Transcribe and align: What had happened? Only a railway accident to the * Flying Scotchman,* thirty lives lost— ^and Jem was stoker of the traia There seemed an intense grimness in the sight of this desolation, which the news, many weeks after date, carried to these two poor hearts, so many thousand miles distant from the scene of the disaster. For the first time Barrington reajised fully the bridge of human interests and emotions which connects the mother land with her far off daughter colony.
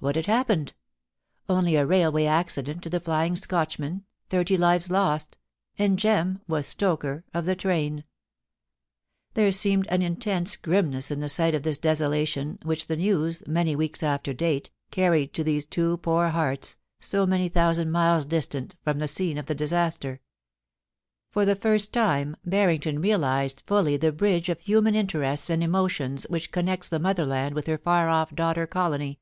What 0.00 0.16
had 0.16 0.26
happened? 0.26 0.74
Only 1.48 1.76
a 1.76 1.86
railway 1.86 2.26
accident 2.26 2.82
to 2.82 2.90
the 2.90 3.00
* 3.00 3.00
Flying 3.00 3.36
Scotchman,* 3.36 4.04
thirty 4.28 4.54
lives 4.58 4.90
lost— 4.90 5.38
^and 5.78 5.96
Jem 5.96 6.42
was 6.46 6.66
stoker 6.66 7.24
of 7.32 7.46
the 7.46 7.56
traia 7.56 8.04
There 9.32 9.50
seemed 9.50 9.86
an 9.86 10.02
intense 10.02 10.58
grimness 10.58 11.10
in 11.10 11.20
the 11.20 11.28
sight 11.30 11.54
of 11.54 11.62
this 11.62 11.78
desolation, 11.78 12.58
which 12.64 12.86
the 12.86 12.96
news, 12.98 13.42
many 13.46 13.74
weeks 13.74 14.02
after 14.02 14.34
date, 14.34 14.70
carried 14.90 15.32
to 15.32 15.42
these 15.42 15.64
two 15.64 15.96
poor 15.96 16.28
hearts, 16.28 16.76
so 17.00 17.24
many 17.24 17.48
thousand 17.48 17.90
miles 17.90 18.26
distant 18.26 18.76
from 18.82 18.98
the 18.98 19.08
scene 19.08 19.38
of 19.38 19.46
the 19.46 19.54
disaster. 19.54 20.20
For 21.30 21.46
the 21.46 21.56
first 21.56 21.94
time 21.94 22.36
Barrington 22.44 23.00
reajised 23.00 23.62
fully 23.66 23.96
the 23.96 24.12
bridge 24.12 24.50
of 24.50 24.60
human 24.60 24.94
interests 24.94 25.48
and 25.48 25.64
emotions 25.64 26.24
which 26.24 26.52
connects 26.52 26.90
the 26.90 26.98
mother 26.98 27.24
land 27.24 27.54
with 27.54 27.66
her 27.68 27.78
far 27.78 28.10
off 28.10 28.34
daughter 28.34 28.66
colony. 28.66 29.18